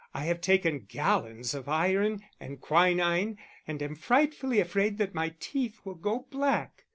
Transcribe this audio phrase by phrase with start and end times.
[0.15, 5.79] I have taken gallons of iron and quinine, and I'm frightfully afraid that my teeth
[5.85, 6.85] will go black.